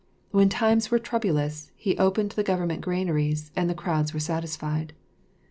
When 0.31 0.49
times 0.49 0.89
were 0.89 0.97
troublous 0.97 1.69
he 1.75 1.95
opened 1.99 2.31
the 2.31 2.41
government 2.41 2.81
granaries 2.81 3.51
and 3.55 3.69
the 3.69 3.75
crowds 3.75 4.15
were 4.15 4.19
satisfied. 4.19 4.93